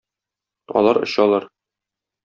[0.81, 1.49] Алар очалар.